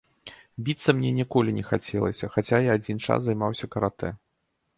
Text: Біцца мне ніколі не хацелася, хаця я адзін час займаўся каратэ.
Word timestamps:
Біцца 0.69 0.89
мне 0.97 1.11
ніколі 1.19 1.53
не 1.57 1.65
хацелася, 1.71 2.31
хаця 2.37 2.63
я 2.69 2.79
адзін 2.79 2.97
час 3.09 3.19
займаўся 3.29 3.71
каратэ. 3.79 4.13